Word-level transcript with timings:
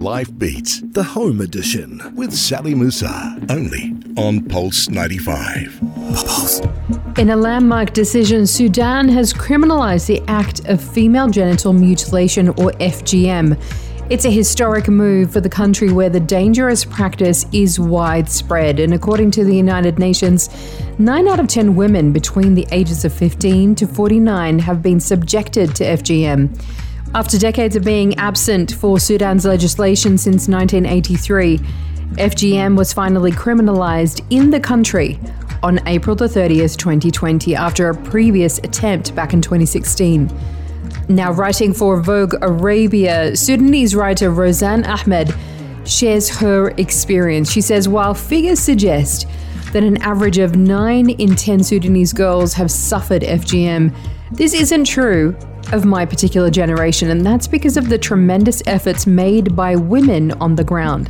Life 0.00 0.38
Beats, 0.38 0.80
the 0.80 1.02
home 1.02 1.42
edition 1.42 2.00
with 2.16 2.32
Sally 2.32 2.74
Musa, 2.74 3.38
only 3.50 3.94
on 4.16 4.42
Pulse 4.42 4.88
95. 4.88 5.78
Pulse. 6.14 6.62
In 7.18 7.28
a 7.28 7.36
landmark 7.36 7.92
decision, 7.92 8.46
Sudan 8.46 9.10
has 9.10 9.34
criminalized 9.34 10.06
the 10.06 10.22
act 10.26 10.66
of 10.70 10.82
female 10.82 11.28
genital 11.28 11.74
mutilation 11.74 12.48
or 12.48 12.72
FGM. 12.80 13.62
It's 14.08 14.24
a 14.24 14.30
historic 14.30 14.88
move 14.88 15.34
for 15.34 15.42
the 15.42 15.50
country 15.50 15.92
where 15.92 16.08
the 16.08 16.18
dangerous 16.18 16.82
practice 16.82 17.44
is 17.52 17.78
widespread. 17.78 18.80
And 18.80 18.94
according 18.94 19.32
to 19.32 19.44
the 19.44 19.54
United 19.54 19.98
Nations, 19.98 20.48
9 20.98 21.28
out 21.28 21.40
of 21.40 21.46
10 21.46 21.76
women 21.76 22.10
between 22.10 22.54
the 22.54 22.66
ages 22.72 23.04
of 23.04 23.12
15 23.12 23.74
to 23.74 23.86
49 23.86 24.60
have 24.60 24.80
been 24.80 24.98
subjected 24.98 25.76
to 25.76 25.84
FGM. 25.84 26.58
After 27.12 27.38
decades 27.38 27.74
of 27.74 27.84
being 27.84 28.14
absent 28.18 28.76
for 28.76 29.00
Sudan's 29.00 29.44
legislation 29.44 30.16
since 30.16 30.46
1983, 30.46 31.58
FGM 32.18 32.76
was 32.76 32.92
finally 32.92 33.32
criminalized 33.32 34.24
in 34.30 34.50
the 34.50 34.60
country 34.60 35.18
on 35.60 35.80
April 35.88 36.14
the 36.14 36.26
30th, 36.26 36.76
2020, 36.76 37.56
after 37.56 37.88
a 37.88 37.96
previous 37.96 38.58
attempt 38.58 39.12
back 39.16 39.32
in 39.32 39.42
2016. 39.42 40.30
Now, 41.08 41.32
writing 41.32 41.74
for 41.74 42.00
Vogue 42.00 42.36
Arabia, 42.42 43.36
Sudanese 43.36 43.96
writer 43.96 44.30
Rozan 44.30 44.86
Ahmed 44.86 45.34
shares 45.84 46.28
her 46.28 46.68
experience. 46.76 47.50
She 47.50 47.60
says, 47.60 47.88
while 47.88 48.14
figures 48.14 48.60
suggest 48.60 49.26
that 49.72 49.82
an 49.82 49.96
average 50.02 50.38
of 50.38 50.54
9 50.54 51.10
in 51.10 51.34
10 51.34 51.64
Sudanese 51.64 52.12
girls 52.12 52.54
have 52.54 52.70
suffered 52.70 53.22
FGM, 53.22 53.92
this 54.30 54.54
isn't 54.54 54.84
true 54.84 55.36
of 55.72 55.84
my 55.84 56.04
particular 56.04 56.50
generation, 56.50 57.10
and 57.10 57.24
that's 57.24 57.46
because 57.46 57.76
of 57.76 57.88
the 57.88 57.98
tremendous 57.98 58.62
efforts 58.66 59.06
made 59.06 59.54
by 59.54 59.76
women 59.76 60.32
on 60.32 60.56
the 60.56 60.64
ground. 60.64 61.08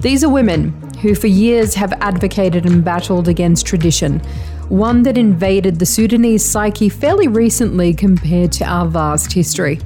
These 0.00 0.24
are 0.24 0.28
women 0.28 0.72
who, 1.00 1.14
for 1.14 1.28
years, 1.28 1.74
have 1.74 1.92
advocated 2.00 2.66
and 2.66 2.84
battled 2.84 3.28
against 3.28 3.66
tradition, 3.66 4.20
one 4.68 5.02
that 5.04 5.18
invaded 5.18 5.78
the 5.78 5.86
Sudanese 5.86 6.44
psyche 6.44 6.88
fairly 6.88 7.28
recently 7.28 7.94
compared 7.94 8.52
to 8.52 8.64
our 8.64 8.86
vast 8.86 9.32
history. 9.32 9.80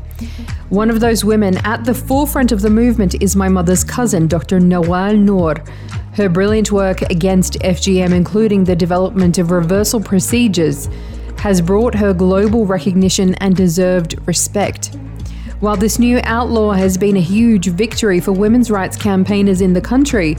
One 0.71 0.91
of 0.91 1.01
those 1.01 1.25
women 1.25 1.59
at 1.59 1.85
the 1.85 1.95
forefront 1.95 2.51
of 2.51 2.63
the 2.63 2.71
movement 2.71 3.21
is 3.23 3.37
my 3.37 3.49
mother's 3.49 3.85
cousin, 3.85 4.27
Dr. 4.27 4.59
Nawal 4.59 5.19
Nour. 5.19 5.57
Her 6.15 6.29
brilliant 6.31 6.73
work 6.73 7.03
against 7.03 7.59
FGM, 7.61 8.13
including 8.13 8.65
the 8.65 8.75
development 8.75 9.37
of 9.39 9.51
reversal 9.51 10.01
procedures, 10.01 10.89
has 11.47 11.61
brought 11.61 11.95
her 11.95 12.13
global 12.13 12.67
recognition 12.67 13.37
and 13.37 13.55
deserved 13.55 14.17
respect. 14.27 14.93
While 15.61 15.77
this 15.77 15.97
new 15.97 16.19
outlaw 16.25 16.73
has 16.73 16.99
been 16.99 17.17
a 17.17 17.21
huge 17.21 17.69
victory 17.69 18.19
for 18.19 18.33
women's 18.33 18.69
rights 18.69 18.97
campaigners 18.97 19.61
in 19.61 19.73
the 19.73 19.81
country, 19.81 20.37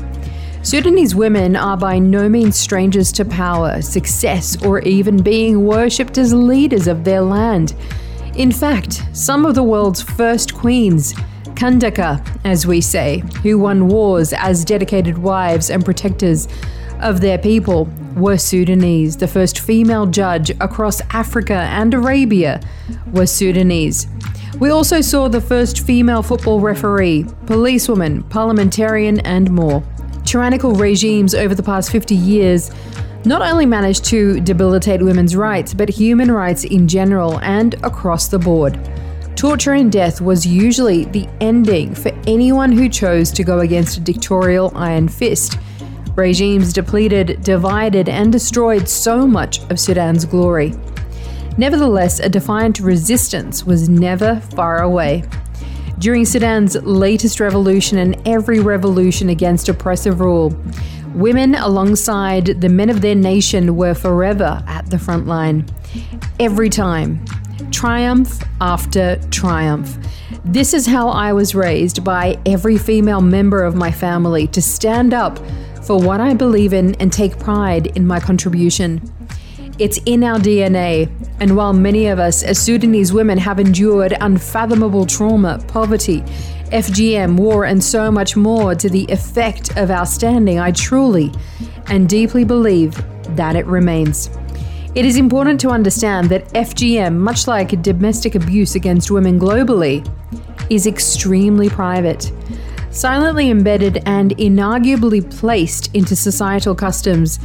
Sudanese 0.64 1.16
women 1.16 1.56
are 1.56 1.78
by 1.78 1.98
no 1.98 2.28
means 2.28 2.58
strangers 2.58 3.14
to 3.14 3.24
power, 3.24 3.82
success, 3.82 4.62
or 4.66 4.82
even 4.82 5.24
being 5.24 5.64
worshipped 5.64 6.18
as 6.18 6.34
leaders 6.34 6.88
of 6.88 7.06
their 7.06 7.22
land. 7.22 7.74
In 8.36 8.52
fact, 8.52 9.02
some 9.14 9.46
of 9.46 9.56
the 9.56 9.64
world's 9.64 10.02
first 10.02 10.54
queens, 10.54 11.14
Kandaka, 11.54 12.22
as 12.44 12.68
we 12.68 12.82
say, 12.82 13.24
who 13.44 13.58
won 13.58 13.88
wars 13.88 14.34
as 14.34 14.66
dedicated 14.66 15.18
wives 15.18 15.70
and 15.70 15.86
protectors 15.86 16.50
of 17.02 17.22
their 17.22 17.38
people 17.38 17.90
were 18.16 18.38
Sudanese. 18.38 19.18
The 19.18 19.28
first 19.28 19.60
female 19.60 20.06
judge 20.06 20.50
across 20.62 21.02
Africa 21.12 21.54
and 21.54 21.94
Arabia 21.94 22.62
was 23.12 23.32
Sudanese. 23.32 24.08
We 24.60 24.70
also 24.70 25.02
saw 25.02 25.28
the 25.28 25.42
first 25.42 25.86
female 25.86 26.24
football 26.24 26.60
referee, 26.60 27.26
policewoman, 27.46 28.24
parliamentarian, 28.24 29.20
and 29.20 29.52
more. 29.52 29.84
Tyrannical 30.26 30.74
regimes 30.74 31.36
over 31.36 31.54
the 31.54 31.64
past 31.64 31.92
50 31.92 32.16
years 32.16 32.72
not 33.24 33.42
only 33.42 33.66
managed 33.66 34.06
to 34.06 34.40
debilitate 34.40 35.02
women's 35.02 35.36
rights, 35.36 35.74
but 35.74 35.90
human 35.90 36.32
rights 36.32 36.64
in 36.64 36.88
general 36.88 37.40
and 37.42 37.74
across 37.84 38.30
the 38.30 38.40
board. 38.40 38.80
Torture 39.36 39.74
and 39.74 39.92
death 39.92 40.20
was 40.22 40.48
usually 40.48 41.06
the 41.06 41.28
ending 41.42 41.94
for 41.94 42.12
anyone 42.26 42.72
who 42.72 42.90
chose 42.90 43.30
to 43.32 43.44
go 43.44 43.60
against 43.60 43.98
a 43.98 44.00
dictatorial 44.00 44.72
iron 44.76 45.08
fist. 45.08 45.60
Regimes 46.18 46.74
depleted, 46.74 47.44
divided, 47.44 48.10
and 48.10 48.32
destroyed 48.32 48.90
so 48.90 49.28
much 49.28 49.62
of 49.70 49.80
Sudan's 49.80 50.26
glory. 50.26 50.74
Nevertheless, 51.60 52.20
a 52.20 52.28
defiant 52.28 52.80
resistance 52.80 53.64
was 53.64 53.88
never 53.88 54.40
far 54.56 54.82
away. 54.82 55.26
During 56.00 56.26
Sudan's 56.26 56.76
latest 56.78 57.40
revolution 57.40 58.00
and 58.00 58.20
every 58.28 58.60
revolution 58.60 59.30
against 59.30 59.70
oppressive 59.70 60.20
rule, 60.20 60.60
women 61.14 61.54
alongside 61.54 62.62
the 62.62 62.70
men 62.70 62.90
of 62.90 63.02
their 63.02 63.14
nation 63.14 63.76
were 63.76 63.94
forever 63.94 64.64
at 64.66 64.90
the 64.90 64.98
front 64.98 65.28
line. 65.28 65.68
Every 66.40 66.72
time, 66.72 67.24
triumph 67.70 68.40
after 68.60 69.22
triumph. 69.30 69.96
This 70.44 70.74
is 70.74 70.88
how 70.88 71.10
I 71.10 71.32
was 71.34 71.54
raised 71.54 72.04
by 72.04 72.40
every 72.44 72.80
female 72.80 73.22
member 73.22 73.64
of 73.64 73.76
my 73.76 73.92
family 73.92 74.48
to 74.48 74.64
stand 74.64 75.14
up 75.14 75.40
for 75.88 75.98
what 75.98 76.20
I 76.20 76.34
believe 76.34 76.74
in 76.74 76.96
and 76.96 77.14
take 77.14 77.40
pride 77.40 77.88
in 77.96 78.06
my 78.06 78.20
contribution. 78.20 79.02
It's 79.80 80.00
in 80.06 80.22
our 80.22 80.38
DNA, 80.38 81.10
and 81.40 81.56
while 81.56 81.72
many 81.72 82.08
of 82.08 82.20
us 82.20 82.44
as 82.44 82.60
Sudanese 82.60 83.14
women 83.14 83.38
have 83.38 83.58
endured 83.58 84.18
unfathomable 84.20 85.06
trauma, 85.06 85.64
poverty, 85.70 86.24
FGM, 86.74 87.38
war, 87.38 87.64
and 87.64 87.82
so 87.82 88.12
much 88.12 88.36
more 88.36 88.76
to 88.76 88.90
the 88.90 89.06
effect 89.06 89.78
of 89.78 89.90
our 89.90 90.06
standing, 90.06 90.60
I 90.60 90.72
truly 90.72 91.32
and 91.88 92.10
deeply 92.10 92.44
believe 92.44 93.02
that 93.38 93.56
it 93.56 93.66
remains. 93.66 94.30
It 94.94 95.06
is 95.06 95.16
important 95.16 95.62
to 95.62 95.70
understand 95.70 96.28
that 96.32 96.50
FGM, 96.50 97.16
much 97.16 97.48
like 97.48 97.82
domestic 97.82 98.36
abuse 98.36 98.76
against 98.76 99.10
women 99.10 99.40
globally, 99.40 100.06
is 100.70 100.86
extremely 100.86 101.70
private 101.70 102.30
silently 102.98 103.50
embedded 103.50 104.02
and 104.06 104.32
inarguably 104.38 105.22
placed 105.40 105.94
into 105.96 106.16
societal 106.16 106.74
customs. 106.74 107.40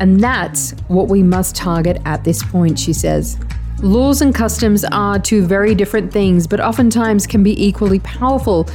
And 0.00 0.20
that's 0.20 0.72
what 0.88 1.08
we 1.08 1.22
must 1.22 1.54
target 1.54 2.00
at 2.04 2.24
this 2.24 2.42
point, 2.42 2.78
she 2.78 2.92
says. 2.92 3.38
Laws 3.80 4.22
and 4.22 4.34
customs 4.34 4.84
are 4.84 5.20
two 5.20 5.46
very 5.46 5.74
different 5.74 6.12
things, 6.12 6.48
but 6.48 6.60
oftentimes 6.60 7.26
can 7.28 7.44
be 7.44 7.64
equally 7.64 8.00
powerful 8.00 8.68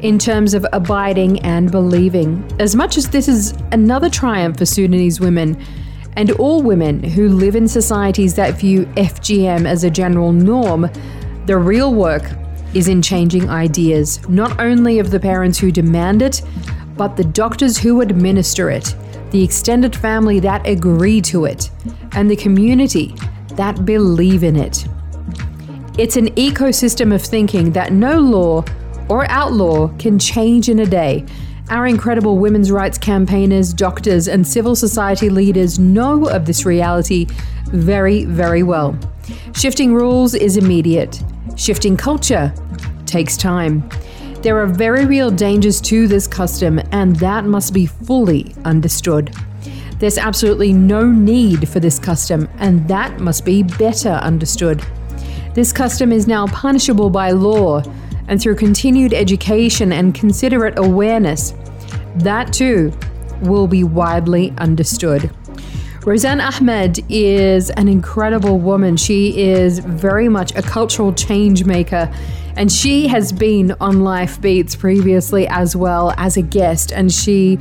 in 0.00 0.18
terms 0.18 0.52
of 0.52 0.66
abiding 0.72 1.40
and 1.40 1.70
believing. 1.70 2.46
As 2.58 2.76
much 2.76 2.98
as 2.98 3.08
this 3.08 3.26
is 3.26 3.52
another 3.72 4.10
triumph 4.10 4.58
for 4.58 4.66
Sudanese 4.66 5.18
women 5.18 5.62
and 6.16 6.30
all 6.32 6.62
women 6.62 7.02
who 7.02 7.28
live 7.28 7.56
in 7.56 7.66
societies 7.66 8.34
that 8.34 8.58
view 8.58 8.84
FGM 8.96 9.66
as 9.66 9.84
a 9.84 9.90
general 9.90 10.32
norm, 10.32 10.90
the 11.46 11.56
real 11.56 11.94
work 11.94 12.24
is 12.74 12.88
in 12.88 13.02
changing 13.02 13.48
ideas, 13.48 14.26
not 14.28 14.60
only 14.60 14.98
of 14.98 15.10
the 15.10 15.20
parents 15.20 15.58
who 15.58 15.70
demand 15.70 16.22
it, 16.22 16.42
but 16.96 17.16
the 17.16 17.24
doctors 17.24 17.78
who 17.78 18.00
administer 18.00 18.70
it, 18.70 18.94
the 19.30 19.42
extended 19.42 19.94
family 19.96 20.40
that 20.40 20.66
agree 20.66 21.20
to 21.20 21.44
it, 21.44 21.70
and 22.12 22.30
the 22.30 22.36
community 22.36 23.14
that 23.54 23.84
believe 23.84 24.44
in 24.44 24.56
it. 24.56 24.86
It's 25.98 26.16
an 26.16 26.28
ecosystem 26.34 27.14
of 27.14 27.22
thinking 27.22 27.72
that 27.72 27.92
no 27.92 28.18
law 28.18 28.64
or 29.08 29.28
outlaw 29.28 29.88
can 29.98 30.18
change 30.18 30.68
in 30.68 30.78
a 30.78 30.86
day. 30.86 31.26
Our 31.68 31.86
incredible 31.86 32.38
women's 32.38 32.70
rights 32.70 32.98
campaigners, 32.98 33.72
doctors, 33.72 34.28
and 34.28 34.46
civil 34.46 34.74
society 34.74 35.30
leaders 35.30 35.78
know 35.78 36.28
of 36.28 36.46
this 36.46 36.64
reality 36.64 37.26
very, 37.66 38.24
very 38.24 38.62
well. 38.62 38.98
Shifting 39.54 39.94
rules 39.94 40.34
is 40.34 40.56
immediate. 40.56 41.22
Shifting 41.56 41.96
culture 41.96 42.52
takes 43.06 43.36
time. 43.36 43.88
There 44.42 44.58
are 44.58 44.66
very 44.66 45.04
real 45.04 45.30
dangers 45.30 45.80
to 45.82 46.08
this 46.08 46.26
custom, 46.26 46.80
and 46.92 47.16
that 47.16 47.44
must 47.44 47.74
be 47.74 47.86
fully 47.86 48.54
understood. 48.64 49.34
There's 49.98 50.16
absolutely 50.16 50.72
no 50.72 51.04
need 51.04 51.68
for 51.68 51.78
this 51.78 51.98
custom, 51.98 52.48
and 52.58 52.88
that 52.88 53.20
must 53.20 53.44
be 53.44 53.62
better 53.62 54.12
understood. 54.12 54.82
This 55.54 55.72
custom 55.72 56.12
is 56.12 56.26
now 56.26 56.46
punishable 56.46 57.10
by 57.10 57.32
law, 57.32 57.82
and 58.28 58.40
through 58.40 58.54
continued 58.56 59.12
education 59.12 59.92
and 59.92 60.14
considerate 60.14 60.78
awareness, 60.78 61.52
that 62.16 62.52
too 62.52 62.92
will 63.42 63.66
be 63.66 63.84
widely 63.84 64.54
understood. 64.58 65.30
Rozan 66.00 66.40
Ahmed 66.40 67.04
is 67.10 67.68
an 67.68 67.86
incredible 67.86 68.58
woman. 68.58 68.96
She 68.96 69.38
is 69.38 69.80
very 69.80 70.30
much 70.30 70.54
a 70.56 70.62
cultural 70.62 71.12
change 71.12 71.66
maker. 71.66 72.10
And 72.56 72.72
she 72.72 73.06
has 73.08 73.32
been 73.32 73.72
on 73.82 74.00
Life 74.00 74.40
Beats 74.40 74.74
previously 74.74 75.46
as 75.48 75.76
well 75.76 76.14
as 76.16 76.38
a 76.38 76.42
guest, 76.42 76.90
and 76.90 77.12
she 77.12 77.58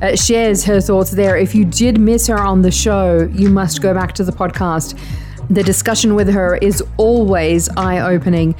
uh, 0.00 0.16
shares 0.16 0.64
her 0.64 0.80
thoughts 0.80 1.10
there. 1.10 1.36
If 1.36 1.54
you 1.54 1.66
did 1.66 2.00
miss 2.00 2.26
her 2.28 2.38
on 2.38 2.62
the 2.62 2.70
show, 2.70 3.28
you 3.30 3.50
must 3.50 3.82
go 3.82 3.92
back 3.92 4.14
to 4.14 4.24
the 4.24 4.32
podcast. 4.32 4.98
The 5.50 5.62
discussion 5.62 6.14
with 6.14 6.30
her 6.30 6.56
is 6.56 6.82
always 6.96 7.68
eye 7.76 8.00
opening, 8.00 8.54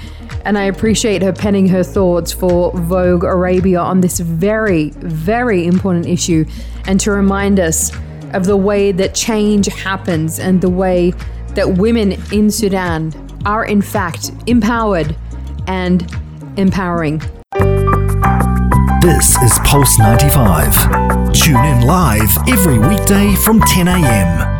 and 0.44 0.58
I 0.58 0.64
appreciate 0.64 1.22
her 1.22 1.32
penning 1.32 1.68
her 1.68 1.82
thoughts 1.82 2.32
for 2.32 2.70
Vogue 2.72 3.24
Arabia 3.24 3.80
on 3.80 4.02
this 4.02 4.20
very, 4.20 4.90
very 4.90 5.66
important 5.66 6.06
issue 6.06 6.44
and 6.86 7.00
to 7.00 7.12
remind 7.12 7.58
us 7.58 7.90
of 8.34 8.46
the 8.46 8.56
way 8.56 8.92
that 8.92 9.14
change 9.14 9.66
happens 9.66 10.38
and 10.38 10.60
the 10.60 10.70
way 10.70 11.12
that 11.54 11.76
women 11.76 12.12
in 12.32 12.50
Sudan 12.50 13.12
are, 13.44 13.64
in 13.64 13.82
fact, 13.82 14.30
empowered 14.46 15.16
and 15.66 16.10
empowering. 16.56 17.20
This 19.00 19.36
is 19.42 19.58
Pulse 19.64 19.98
95. 19.98 21.32
Tune 21.32 21.56
in 21.56 21.86
live 21.86 22.30
every 22.48 22.78
weekday 22.78 23.34
from 23.34 23.60
10 23.60 23.88
a.m. 23.88 24.51